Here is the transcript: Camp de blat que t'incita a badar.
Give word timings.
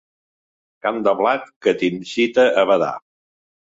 Camp 0.85 0.97
de 1.09 1.15
blat 1.21 1.47
que 1.67 1.77
t'incita 1.85 2.51
a 2.65 2.69
badar. 2.75 2.95